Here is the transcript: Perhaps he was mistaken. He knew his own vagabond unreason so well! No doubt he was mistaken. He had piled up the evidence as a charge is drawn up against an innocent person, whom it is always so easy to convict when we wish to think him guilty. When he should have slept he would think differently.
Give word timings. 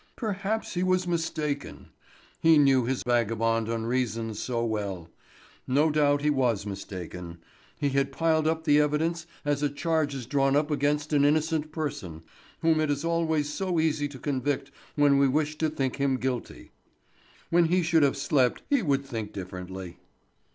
Perhaps 0.15 0.73
he 0.73 0.81
was 0.81 1.05
mistaken. 1.07 1.89
He 2.39 2.57
knew 2.57 2.85
his 2.85 3.03
own 3.05 3.11
vagabond 3.13 3.69
unreason 3.69 4.33
so 4.33 4.65
well! 4.65 5.09
No 5.67 5.91
doubt 5.91 6.23
he 6.23 6.31
was 6.31 6.65
mistaken. 6.65 7.37
He 7.77 7.89
had 7.89 8.11
piled 8.11 8.47
up 8.47 8.63
the 8.63 8.79
evidence 8.79 9.27
as 9.45 9.61
a 9.61 9.69
charge 9.69 10.15
is 10.15 10.25
drawn 10.25 10.55
up 10.55 10.71
against 10.71 11.13
an 11.13 11.23
innocent 11.23 11.71
person, 11.71 12.23
whom 12.63 12.79
it 12.79 12.89
is 12.89 13.05
always 13.05 13.49
so 13.53 13.79
easy 13.79 14.07
to 14.07 14.17
convict 14.17 14.71
when 14.95 15.19
we 15.19 15.27
wish 15.27 15.59
to 15.59 15.69
think 15.69 15.97
him 15.97 16.17
guilty. 16.17 16.71
When 17.51 17.65
he 17.65 17.83
should 17.83 18.01
have 18.01 18.17
slept 18.17 18.63
he 18.71 18.81
would 18.81 19.05
think 19.05 19.33
differently. 19.33 19.99